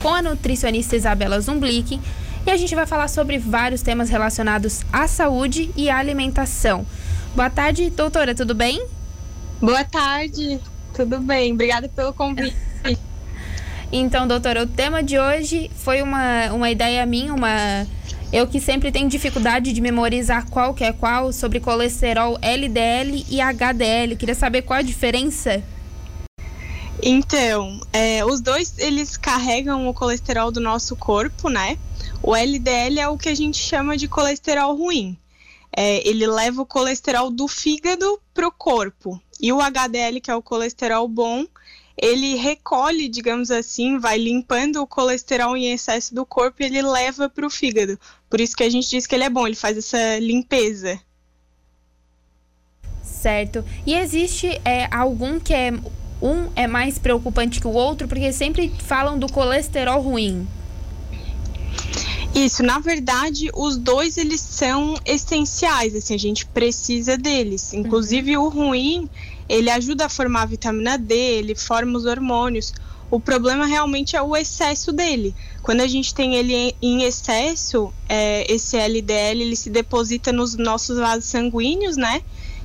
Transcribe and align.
com 0.00 0.08
a 0.08 0.22
nutricionista 0.22 0.96
Isabela 0.96 1.40
Zumblick 1.40 2.00
e 2.46 2.50
a 2.50 2.56
gente 2.56 2.74
vai 2.74 2.86
falar 2.86 3.08
sobre 3.08 3.38
vários 3.38 3.82
temas 3.82 4.08
relacionados 4.08 4.82
à 4.92 5.06
saúde 5.06 5.70
e 5.76 5.88
à 5.90 5.98
alimentação. 5.98 6.86
Boa 7.36 7.50
tarde, 7.50 7.90
doutora, 7.90 8.34
tudo 8.34 8.54
bem? 8.54 8.84
Boa 9.60 9.84
tarde, 9.84 10.58
tudo 10.94 11.20
bem. 11.20 11.52
Obrigada 11.52 11.88
pelo 11.88 12.12
convite. 12.12 12.56
Então, 13.92 14.26
doutora, 14.26 14.62
o 14.62 14.66
tema 14.68 15.02
de 15.02 15.18
hoje 15.18 15.68
foi 15.74 16.00
uma, 16.00 16.52
uma 16.52 16.70
ideia 16.70 17.04
minha, 17.04 17.34
uma 17.34 17.84
eu 18.32 18.46
que 18.46 18.60
sempre 18.60 18.92
tenho 18.92 19.08
dificuldade 19.08 19.72
de 19.72 19.80
memorizar 19.80 20.48
qual 20.48 20.72
que 20.72 20.84
é 20.84 20.92
qual 20.92 21.32
sobre 21.32 21.58
colesterol 21.58 22.38
LDL 22.40 23.26
e 23.28 23.40
HDL. 23.40 24.14
Queria 24.14 24.36
saber 24.36 24.62
qual 24.62 24.78
a 24.78 24.82
diferença. 24.82 25.60
Então, 27.02 27.80
é, 27.92 28.24
os 28.24 28.40
dois 28.40 28.78
eles 28.78 29.16
carregam 29.16 29.88
o 29.88 29.94
colesterol 29.94 30.50
do 30.50 30.60
nosso 30.60 30.94
corpo, 30.96 31.48
né? 31.48 31.78
O 32.22 32.36
LDL 32.36 33.00
é 33.00 33.08
o 33.08 33.16
que 33.16 33.28
a 33.28 33.34
gente 33.34 33.58
chama 33.58 33.96
de 33.96 34.06
colesterol 34.06 34.76
ruim. 34.76 35.16
É, 35.74 36.06
ele 36.06 36.26
leva 36.26 36.62
o 36.62 36.66
colesterol 36.66 37.30
do 37.30 37.48
fígado 37.48 38.20
para 38.34 38.46
o 38.46 38.52
corpo. 38.52 39.20
E 39.40 39.52
o 39.52 39.60
HDL, 39.60 40.20
que 40.20 40.30
é 40.30 40.34
o 40.34 40.42
colesterol 40.42 41.08
bom, 41.08 41.46
ele 41.96 42.34
recolhe, 42.34 43.08
digamos 43.08 43.50
assim, 43.50 43.98
vai 43.98 44.18
limpando 44.18 44.82
o 44.82 44.86
colesterol 44.86 45.56
em 45.56 45.72
excesso 45.72 46.14
do 46.14 46.26
corpo 46.26 46.62
e 46.62 46.66
ele 46.66 46.82
leva 46.82 47.28
para 47.28 47.46
o 47.46 47.50
fígado. 47.50 47.98
Por 48.28 48.40
isso 48.40 48.56
que 48.56 48.62
a 48.62 48.70
gente 48.70 48.88
diz 48.90 49.06
que 49.06 49.14
ele 49.14 49.24
é 49.24 49.30
bom, 49.30 49.46
ele 49.46 49.56
faz 49.56 49.78
essa 49.78 50.18
limpeza. 50.18 51.00
Certo. 53.02 53.64
E 53.86 53.94
existe 53.94 54.60
é, 54.64 54.88
algum 54.90 55.38
que 55.38 55.52
é 55.52 55.72
um 56.22 56.48
é 56.54 56.66
mais 56.66 56.98
preocupante 56.98 57.60
que 57.60 57.66
o 57.66 57.72
outro, 57.72 58.06
porque 58.06 58.32
sempre 58.32 58.72
falam 58.78 59.18
do 59.18 59.30
colesterol 59.30 60.00
ruim. 60.00 60.46
Isso, 62.34 62.62
na 62.62 62.78
verdade, 62.78 63.50
os 63.54 63.76
dois 63.76 64.16
eles 64.16 64.40
são 64.40 64.96
essenciais, 65.04 65.94
assim, 65.94 66.14
a 66.14 66.18
gente 66.18 66.46
precisa 66.46 67.16
deles. 67.16 67.72
Inclusive 67.74 68.36
uhum. 68.36 68.44
o 68.44 68.48
ruim, 68.48 69.10
ele 69.48 69.68
ajuda 69.68 70.06
a 70.06 70.08
formar 70.08 70.42
a 70.42 70.46
vitamina 70.46 70.96
D, 70.96 71.14
ele 71.14 71.54
forma 71.54 71.98
os 71.98 72.06
hormônios. 72.06 72.72
O 73.10 73.18
problema 73.18 73.66
realmente 73.66 74.14
é 74.14 74.22
o 74.22 74.36
excesso 74.36 74.92
dele. 74.92 75.34
Quando 75.62 75.80
a 75.80 75.86
gente 75.88 76.14
tem 76.14 76.36
ele 76.36 76.76
em 76.80 77.02
excesso, 77.02 77.92
é, 78.08 78.50
esse 78.52 78.76
LDL 78.76 79.42
ele 79.42 79.56
se 79.56 79.68
deposita 79.68 80.32
nos 80.32 80.54
nossos 80.54 80.96
vasos 80.96 81.24
sanguíneos, 81.24 81.96
né? 81.96 82.22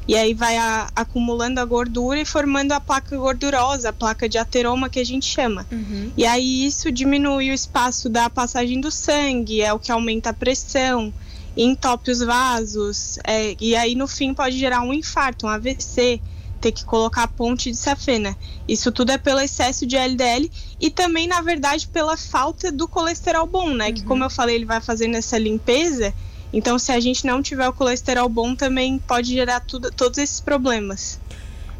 E 0.07 0.15
aí 0.15 0.33
vai 0.33 0.55
a, 0.57 0.89
acumulando 0.95 1.59
a 1.59 1.65
gordura 1.65 2.19
e 2.19 2.25
formando 2.25 2.71
a 2.73 2.79
placa 2.79 3.17
gordurosa, 3.17 3.89
a 3.89 3.93
placa 3.93 4.29
de 4.29 4.37
ateroma 4.37 4.89
que 4.89 4.99
a 4.99 5.03
gente 5.03 5.25
chama. 5.25 5.65
Uhum. 5.71 6.11
E 6.15 6.25
aí 6.25 6.65
isso 6.65 6.91
diminui 6.91 7.49
o 7.49 7.53
espaço 7.53 8.07
da 8.07 8.29
passagem 8.29 8.79
do 8.79 8.91
sangue, 8.91 9.61
é 9.61 9.73
o 9.73 9.79
que 9.79 9.91
aumenta 9.91 10.29
a 10.29 10.33
pressão, 10.33 11.11
entope 11.57 12.11
os 12.11 12.19
vasos, 12.19 13.17
é, 13.23 13.55
e 13.59 13.75
aí 13.75 13.95
no 13.95 14.07
fim 14.07 14.33
pode 14.33 14.57
gerar 14.57 14.81
um 14.81 14.93
infarto, 14.93 15.47
um 15.47 15.49
AVC 15.49 16.21
ter 16.65 16.71
que 16.71 16.83
colocar 16.83 17.23
a 17.23 17.27
ponte 17.27 17.69
de 17.69 17.77
safena. 17.77 18.35
Isso 18.67 18.91
tudo 18.91 19.11
é 19.11 19.17
pelo 19.17 19.39
excesso 19.39 19.85
de 19.85 19.95
LDL 19.95 20.49
e 20.79 20.89
também, 20.89 21.27
na 21.27 21.41
verdade, 21.41 21.87
pela 21.87 22.17
falta 22.17 22.71
do 22.71 22.87
colesterol 22.87 23.45
bom, 23.45 23.69
né? 23.69 23.87
Uhum. 23.87 23.93
Que, 23.93 24.03
como 24.03 24.23
eu 24.23 24.29
falei, 24.29 24.55
ele 24.55 24.65
vai 24.65 24.81
fazendo 24.81 25.15
essa 25.15 25.37
limpeza. 25.37 26.11
Então, 26.53 26.79
se 26.79 26.91
a 26.91 26.99
gente 26.99 27.25
não 27.25 27.41
tiver 27.41 27.67
o 27.67 27.73
colesterol 27.73 28.29
bom, 28.29 28.55
também 28.55 28.97
pode 28.99 29.33
gerar 29.33 29.59
tudo, 29.59 29.91
todos 29.91 30.17
esses 30.17 30.39
problemas. 30.39 31.19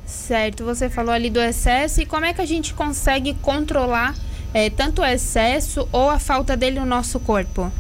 Certo, 0.06 0.64
você 0.64 0.90
falou 0.90 1.12
ali 1.12 1.30
do 1.30 1.40
excesso 1.40 2.02
e 2.02 2.06
como 2.06 2.26
é 2.26 2.34
que 2.34 2.42
a 2.42 2.46
gente 2.46 2.74
consegue 2.74 3.34
controlar 3.36 4.16
é, 4.54 4.70
tanto 4.70 5.02
o 5.02 5.06
excesso 5.06 5.88
ou 5.92 6.10
a 6.10 6.20
falta 6.20 6.56
dele 6.56 6.80
no 6.80 6.86
nosso 6.86 7.20
corpo? 7.20 7.72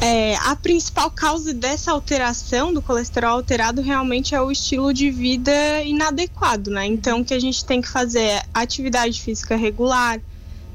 É, 0.00 0.36
a 0.36 0.54
principal 0.54 1.10
causa 1.10 1.54
dessa 1.54 1.90
alteração 1.90 2.72
do 2.72 2.82
colesterol 2.82 3.32
alterado 3.32 3.80
realmente 3.80 4.34
é 4.34 4.40
o 4.40 4.50
estilo 4.50 4.92
de 4.92 5.10
vida 5.10 5.82
inadequado, 5.82 6.70
né? 6.70 6.86
Então, 6.86 7.20
o 7.20 7.24
que 7.24 7.32
a 7.32 7.40
gente 7.40 7.64
tem 7.64 7.80
que 7.80 7.88
fazer 7.88 8.20
é 8.20 8.42
atividade 8.52 9.20
física 9.20 9.56
regular, 9.56 10.20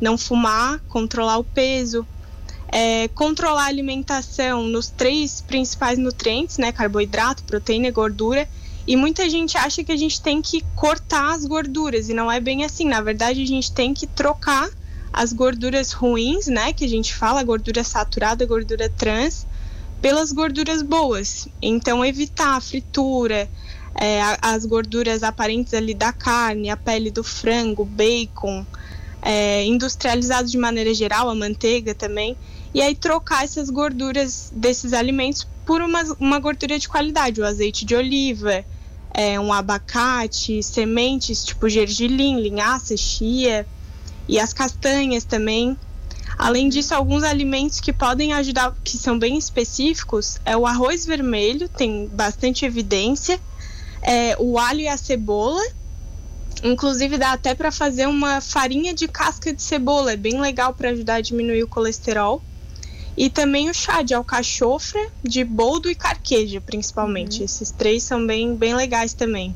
não 0.01 0.17
fumar, 0.17 0.79
controlar 0.89 1.37
o 1.37 1.43
peso, 1.43 2.05
é, 2.71 3.09
controlar 3.09 3.63
a 3.63 3.67
alimentação 3.67 4.63
nos 4.63 4.89
três 4.89 5.41
principais 5.41 5.99
nutrientes, 5.99 6.57
né? 6.57 6.71
Carboidrato, 6.71 7.43
proteína 7.43 7.87
e 7.87 7.91
gordura. 7.91 8.47
E 8.87 8.95
muita 8.95 9.29
gente 9.29 9.57
acha 9.57 9.83
que 9.83 9.91
a 9.91 9.97
gente 9.97 10.21
tem 10.21 10.41
que 10.41 10.63
cortar 10.75 11.33
as 11.33 11.45
gorduras, 11.45 12.09
e 12.09 12.13
não 12.13 12.31
é 12.31 12.39
bem 12.39 12.63
assim. 12.63 12.87
Na 12.87 13.01
verdade, 13.01 13.43
a 13.43 13.45
gente 13.45 13.71
tem 13.71 13.93
que 13.93 14.07
trocar 14.07 14.69
as 15.13 15.33
gorduras 15.33 15.91
ruins, 15.91 16.47
né, 16.47 16.71
que 16.71 16.85
a 16.85 16.87
gente 16.87 17.13
fala, 17.13 17.43
gordura 17.43 17.83
saturada, 17.83 18.45
gordura 18.45 18.89
trans, 18.89 19.45
pelas 20.01 20.31
gorduras 20.31 20.81
boas. 20.81 21.47
Então, 21.61 22.03
evitar 22.03 22.55
a 22.55 22.61
fritura, 22.61 23.49
é, 23.93 24.21
as 24.41 24.65
gorduras 24.65 25.21
aparentes 25.21 25.73
ali 25.73 25.93
da 25.93 26.13
carne, 26.13 26.69
a 26.69 26.77
pele 26.77 27.11
do 27.11 27.23
frango, 27.23 27.83
bacon, 27.83 28.65
é, 29.21 29.65
industrializados 29.65 30.51
de 30.51 30.57
maneira 30.57 30.93
geral, 30.93 31.29
a 31.29 31.35
manteiga 31.35 31.93
também. 31.93 32.35
E 32.73 32.81
aí 32.81 32.95
trocar 32.95 33.43
essas 33.43 33.69
gorduras 33.69 34.51
desses 34.55 34.93
alimentos 34.93 35.47
por 35.65 35.81
uma, 35.81 36.03
uma 36.19 36.39
gordura 36.39 36.79
de 36.79 36.87
qualidade, 36.87 37.41
o 37.41 37.45
azeite 37.45 37.85
de 37.85 37.95
oliva, 37.95 38.65
é, 39.13 39.39
um 39.39 39.51
abacate, 39.51 40.63
sementes 40.63 41.43
tipo 41.43 41.67
gergelim, 41.67 42.39
linhaça, 42.39 42.95
chia 42.95 43.67
e 44.27 44.39
as 44.39 44.53
castanhas 44.53 45.23
também. 45.23 45.77
Além 46.37 46.69
disso, 46.69 46.95
alguns 46.95 47.23
alimentos 47.23 47.79
que 47.79 47.93
podem 47.93 48.33
ajudar, 48.33 48.75
que 48.83 48.97
são 48.97 49.19
bem 49.19 49.37
específicos, 49.37 50.37
é 50.45 50.55
o 50.55 50.65
arroz 50.65 51.05
vermelho, 51.05 51.69
tem 51.69 52.07
bastante 52.07 52.65
evidência, 52.65 53.39
é, 54.01 54.35
o 54.39 54.57
alho 54.57 54.79
e 54.79 54.87
a 54.87 54.97
cebola. 54.97 55.61
Inclusive 56.63 57.17
dá 57.17 57.33
até 57.33 57.55
para 57.55 57.71
fazer 57.71 58.07
uma 58.07 58.39
farinha 58.39 58.93
de 58.93 59.07
casca 59.07 59.53
de 59.53 59.61
cebola, 59.61 60.13
é 60.13 60.17
bem 60.17 60.39
legal 60.39 60.73
para 60.73 60.89
ajudar 60.89 61.15
a 61.15 61.21
diminuir 61.21 61.63
o 61.63 61.67
colesterol. 61.67 62.41
E 63.17 63.29
também 63.29 63.69
o 63.69 63.73
chá 63.73 64.01
de 64.01 64.13
alcachofra, 64.13 65.01
de 65.23 65.43
boldo 65.43 65.89
e 65.89 65.95
carqueja, 65.95 66.61
principalmente. 66.61 67.39
Uhum. 67.39 67.45
Esses 67.45 67.71
três 67.71 68.03
são 68.03 68.25
bem, 68.25 68.55
bem 68.55 68.73
legais 68.73 69.13
também. 69.13 69.53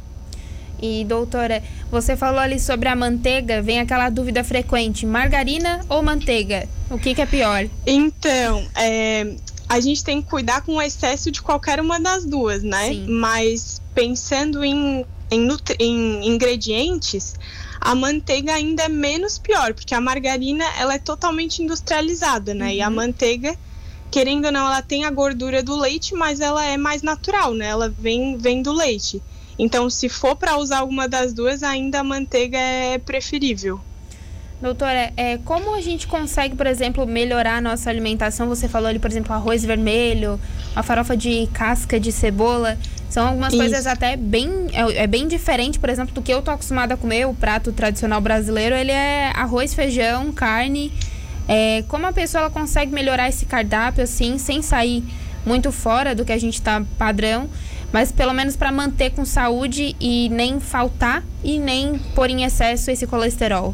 E 0.81 1.05
doutora, 1.05 1.63
você 1.89 2.17
falou 2.17 2.39
ali 2.39 2.59
sobre 2.59 2.89
a 2.89 2.95
manteiga, 2.95 3.61
vem 3.61 3.79
aquela 3.79 4.09
dúvida 4.09 4.43
frequente: 4.43 5.05
margarina 5.05 5.79
ou 5.87 6.03
manteiga? 6.03 6.67
O 6.89 6.99
que, 6.99 7.15
que 7.15 7.21
é 7.21 7.25
pior? 7.25 7.67
Então, 7.87 8.67
é, 8.75 9.35
a 9.69 9.79
gente 9.79 10.03
tem 10.03 10.21
que 10.21 10.29
cuidar 10.29 10.61
com 10.61 10.75
o 10.75 10.81
excesso 10.81 11.31
de 11.31 11.41
qualquer 11.41 11.79
uma 11.79 11.99
das 11.99 12.25
duas, 12.25 12.61
né? 12.61 12.89
Sim. 12.89 13.07
Mas 13.07 13.81
pensando 13.93 14.63
em, 14.63 15.05
em, 15.31 15.47
em 15.79 16.27
ingredientes, 16.27 17.35
a 17.79 17.93
manteiga 17.93 18.53
ainda 18.53 18.83
é 18.83 18.89
menos 18.89 19.37
pior, 19.37 19.73
porque 19.73 19.93
a 19.93 20.01
margarina 20.01 20.65
ela 20.77 20.95
é 20.95 20.99
totalmente 20.99 21.61
industrializada, 21.61 22.53
né? 22.53 22.65
Uhum. 22.65 22.71
E 22.71 22.81
a 22.81 22.87
uhum. 22.87 22.95
manteiga, 22.95 23.55
querendo 24.09 24.45
ou 24.45 24.51
não, 24.51 24.65
ela 24.65 24.81
tem 24.81 25.05
a 25.05 25.11
gordura 25.11 25.61
do 25.61 25.75
leite, 25.75 26.13
mas 26.15 26.39
ela 26.39 26.65
é 26.65 26.77
mais 26.77 27.01
natural, 27.01 27.53
né? 27.53 27.67
Ela 27.67 27.89
vem, 27.89 28.37
vem 28.37 28.61
do 28.61 28.71
leite. 28.71 29.21
Então, 29.57 29.89
se 29.89 30.09
for 30.09 30.35
para 30.35 30.57
usar 30.57 30.79
alguma 30.79 31.07
das 31.07 31.33
duas, 31.33 31.63
ainda 31.63 31.99
a 31.99 32.03
manteiga 32.03 32.57
é 32.57 32.97
preferível. 32.97 33.79
Doutora, 34.65 35.13
é, 35.15 35.37
como 35.45 35.75
a 35.75 35.81
gente 35.81 36.07
consegue, 36.07 36.55
por 36.55 36.65
exemplo, 36.65 37.05
melhorar 37.05 37.57
a 37.57 37.61
nossa 37.61 37.87
alimentação? 37.87 38.47
Você 38.47 38.67
falou 38.67 38.89
ali, 38.89 38.97
por 38.97 39.11
exemplo, 39.11 39.31
arroz 39.31 39.63
vermelho, 39.63 40.41
a 40.75 40.81
farofa 40.81 41.15
de 41.15 41.47
casca 41.53 41.99
de 41.99 42.11
cebola. 42.11 42.75
São 43.07 43.27
algumas 43.27 43.53
Isso. 43.53 43.61
coisas 43.61 43.85
até 43.85 44.17
bem. 44.17 44.49
É, 44.73 45.03
é, 45.03 45.05
bem 45.05 45.27
diferente, 45.27 45.77
por 45.77 45.87
exemplo, 45.87 46.15
do 46.15 46.21
que 46.23 46.33
eu 46.33 46.41
tô 46.41 46.49
acostumada 46.49 46.95
a 46.95 46.97
comer. 46.97 47.27
O 47.27 47.33
prato 47.35 47.71
tradicional 47.71 48.19
brasileiro, 48.19 48.73
ele 48.73 48.91
é 48.91 49.31
arroz, 49.35 49.75
feijão, 49.75 50.31
carne. 50.31 50.91
É, 51.47 51.83
como 51.87 52.07
a 52.07 52.11
pessoa 52.11 52.49
consegue 52.49 52.91
melhorar 52.91 53.29
esse 53.29 53.45
cardápio 53.45 54.03
assim, 54.03 54.39
sem 54.39 54.63
sair 54.63 55.03
muito 55.45 55.71
fora 55.71 56.15
do 56.15 56.25
que 56.25 56.31
a 56.31 56.39
gente 56.39 56.59
tá 56.59 56.83
padrão? 56.97 57.47
mas 57.93 58.11
pelo 58.11 58.33
menos 58.33 58.57
para 58.57 58.73
manter 58.73 59.11
com 59.11 59.23
saúde 59.23 59.95
e 60.01 60.27
nem 60.27 60.59
faltar 60.59 61.23
e 61.41 61.57
nem 61.57 61.97
pôr 62.13 62.29
em 62.29 62.43
excesso 62.43 62.91
esse 62.91 63.07
colesterol? 63.07 63.73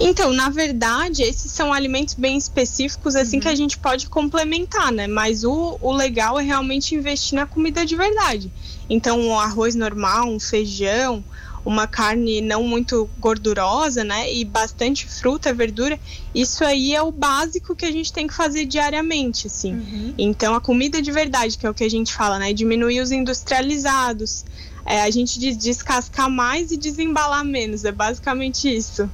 Então, 0.00 0.32
na 0.32 0.48
verdade, 0.48 1.22
esses 1.22 1.52
são 1.52 1.72
alimentos 1.72 2.14
bem 2.14 2.38
específicos, 2.38 3.14
assim, 3.14 3.36
uhum. 3.36 3.42
que 3.42 3.48
a 3.48 3.54
gente 3.54 3.76
pode 3.76 4.08
complementar, 4.08 4.90
né? 4.90 5.06
Mas 5.06 5.44
o, 5.44 5.78
o 5.80 5.92
legal 5.92 6.40
é 6.40 6.42
realmente 6.42 6.94
investir 6.94 7.36
na 7.36 7.46
comida 7.46 7.84
de 7.84 7.94
verdade. 7.94 8.50
Então, 8.88 9.20
um 9.20 9.38
arroz 9.38 9.74
normal, 9.74 10.26
um 10.26 10.40
feijão, 10.40 11.22
uma 11.64 11.86
carne 11.86 12.40
não 12.40 12.62
muito 12.64 13.08
gordurosa, 13.18 14.02
né? 14.02 14.32
E 14.32 14.42
bastante 14.44 15.06
fruta, 15.06 15.52
verdura. 15.52 16.00
Isso 16.34 16.64
aí 16.64 16.94
é 16.94 17.02
o 17.02 17.12
básico 17.12 17.76
que 17.76 17.84
a 17.84 17.92
gente 17.92 18.12
tem 18.12 18.26
que 18.26 18.34
fazer 18.34 18.64
diariamente, 18.64 19.46
assim. 19.46 19.74
Uhum. 19.74 20.14
Então, 20.16 20.54
a 20.54 20.60
comida 20.60 21.02
de 21.02 21.12
verdade, 21.12 21.58
que 21.58 21.66
é 21.66 21.70
o 21.70 21.74
que 21.74 21.84
a 21.84 21.90
gente 21.90 22.14
fala, 22.14 22.38
né? 22.38 22.52
Diminuir 22.52 23.00
os 23.00 23.10
industrializados. 23.10 24.44
É, 24.86 25.02
a 25.02 25.10
gente 25.10 25.38
descascar 25.54 26.30
mais 26.30 26.72
e 26.72 26.76
desembalar 26.76 27.44
menos. 27.44 27.84
É 27.84 27.92
basicamente 27.92 28.74
isso. 28.74 29.08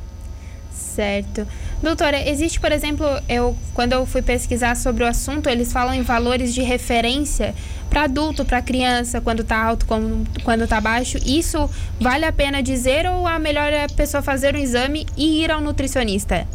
Certo. 0.77 1.47
Doutora, 1.83 2.29
existe, 2.29 2.61
por 2.61 2.71
exemplo, 2.71 3.07
eu 3.29 3.57
quando 3.75 3.93
eu 3.93 4.05
fui 4.07 4.23
pesquisar 4.23 4.77
sobre 4.77 5.05
o 5.05 5.07
assunto, 5.07 5.49
eles 5.49 5.73
falam 5.73 5.95
em 5.95 6.03
valores 6.03 6.53
de 6.53 6.63
referência 6.63 7.55
para 7.89 8.05
adulto, 8.05 8.45
para 8.45 8.61
criança, 8.61 9.21
quando 9.21 9.41
está 9.41 9.63
alto, 9.63 9.87
quando 9.87 10.65
está 10.65 10.81
baixo. 10.81 11.19
Isso 11.25 11.69
vale 12.01 12.25
a 12.25 12.33
pena 12.33 12.63
dizer 12.63 13.07
ou 13.07 13.27
a 13.27 13.39
melhor 13.39 13.73
é 13.73 13.85
a 13.85 13.89
pessoa 13.89 14.23
fazer 14.23 14.55
um 14.55 14.59
exame 14.59 15.07
e 15.17 15.43
ir 15.43 15.51
ao 15.51 15.61
nutricionista? 15.61 16.47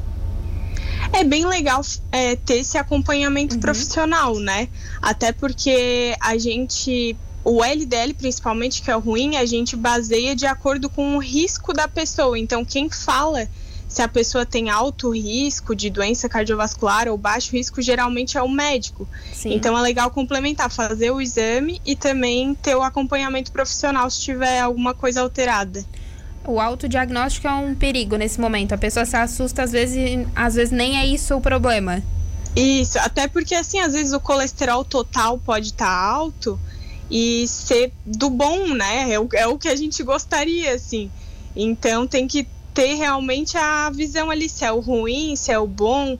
É 1.13 1.23
bem 1.23 1.45
legal 1.45 1.81
é, 2.11 2.35
ter 2.35 2.59
esse 2.59 2.77
acompanhamento 2.77 3.55
uhum. 3.55 3.61
profissional, 3.61 4.39
né? 4.39 4.69
Até 5.01 5.31
porque 5.31 6.15
a 6.19 6.37
gente 6.37 7.17
o 7.43 7.63
LDL, 7.63 8.13
principalmente, 8.13 8.81
que 8.81 8.91
é 8.91 8.95
o 8.95 8.99
ruim, 8.99 9.35
a 9.35 9.45
gente 9.45 9.75
baseia 9.75 10.35
de 10.35 10.45
acordo 10.45 10.89
com 10.89 11.15
o 11.15 11.19
risco 11.19 11.73
da 11.73 11.87
pessoa. 11.87 12.37
Então, 12.37 12.63
quem 12.63 12.89
fala 12.89 13.47
se 13.91 14.01
a 14.01 14.07
pessoa 14.07 14.45
tem 14.45 14.69
alto 14.69 15.13
risco 15.13 15.75
de 15.75 15.89
doença 15.89 16.29
cardiovascular 16.29 17.09
ou 17.09 17.17
baixo 17.17 17.51
risco, 17.51 17.81
geralmente 17.81 18.37
é 18.37 18.41
o 18.41 18.47
médico. 18.47 19.05
Sim. 19.33 19.53
Então 19.53 19.77
é 19.77 19.81
legal 19.81 20.09
complementar, 20.09 20.71
fazer 20.71 21.11
o 21.11 21.19
exame 21.19 21.81
e 21.85 21.93
também 21.93 22.55
ter 22.55 22.73
o 22.73 22.81
acompanhamento 22.81 23.51
profissional 23.51 24.09
se 24.09 24.21
tiver 24.21 24.61
alguma 24.61 24.93
coisa 24.93 25.19
alterada. 25.19 25.83
O 26.47 26.57
autodiagnóstico 26.57 27.49
é 27.49 27.51
um 27.51 27.75
perigo 27.75 28.15
nesse 28.15 28.39
momento. 28.39 28.71
A 28.71 28.77
pessoa 28.77 29.05
se 29.05 29.17
assusta, 29.17 29.63
às 29.63 29.73
vezes, 29.73 30.25
às 30.33 30.55
vezes 30.55 30.71
nem 30.71 30.97
é 30.97 31.05
isso 31.05 31.35
o 31.35 31.41
problema. 31.41 32.01
Isso, 32.55 32.97
até 32.97 33.27
porque 33.27 33.53
assim, 33.53 33.81
às 33.81 33.91
vezes 33.91 34.13
o 34.13 34.21
colesterol 34.21 34.85
total 34.85 35.37
pode 35.37 35.67
estar 35.67 35.85
tá 35.85 35.91
alto 35.91 36.57
e 37.09 37.45
ser 37.45 37.91
do 38.05 38.29
bom, 38.29 38.69
né? 38.69 39.11
É 39.11 39.19
o, 39.19 39.27
é 39.33 39.47
o 39.47 39.57
que 39.57 39.67
a 39.67 39.75
gente 39.75 40.01
gostaria, 40.01 40.73
assim. 40.73 41.11
Então 41.53 42.07
tem 42.07 42.25
que 42.25 42.47
ter 42.73 42.95
realmente 42.95 43.57
a 43.57 43.89
visão 43.89 44.29
ali, 44.29 44.47
se 44.47 44.63
é 44.63 44.71
o 44.71 44.79
ruim, 44.79 45.35
se 45.35 45.51
é 45.51 45.59
o 45.59 45.67
bom, 45.67 46.17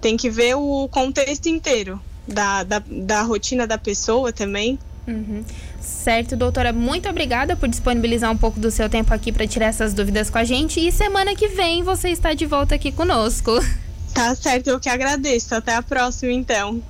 tem 0.00 0.16
que 0.16 0.28
ver 0.28 0.56
o 0.56 0.88
contexto 0.88 1.46
inteiro 1.46 2.00
da, 2.26 2.62
da, 2.62 2.82
da 2.86 3.22
rotina 3.22 3.66
da 3.66 3.78
pessoa 3.78 4.32
também. 4.32 4.78
Uhum. 5.06 5.44
Certo, 5.80 6.36
doutora, 6.36 6.72
muito 6.72 7.08
obrigada 7.08 7.56
por 7.56 7.68
disponibilizar 7.68 8.30
um 8.30 8.36
pouco 8.36 8.60
do 8.60 8.70
seu 8.70 8.88
tempo 8.88 9.12
aqui 9.12 9.32
para 9.32 9.46
tirar 9.46 9.66
essas 9.66 9.92
dúvidas 9.92 10.30
com 10.30 10.38
a 10.38 10.44
gente. 10.44 10.80
E 10.80 10.92
semana 10.92 11.34
que 11.34 11.48
vem 11.48 11.82
você 11.82 12.10
está 12.10 12.34
de 12.34 12.46
volta 12.46 12.74
aqui 12.74 12.92
conosco. 12.92 13.52
Tá 14.14 14.34
certo, 14.34 14.68
eu 14.68 14.78
que 14.78 14.88
agradeço. 14.88 15.54
Até 15.54 15.74
a 15.74 15.82
próxima, 15.82 16.32
então. 16.32 16.80